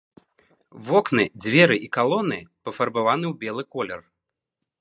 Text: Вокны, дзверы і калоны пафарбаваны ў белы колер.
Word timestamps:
Вокны, 0.87 1.25
дзверы 1.45 1.77
і 1.87 1.91
калоны 1.97 2.39
пафарбаваны 2.69 3.25
ў 3.33 3.39
белы 3.45 3.63
колер. 3.77 4.01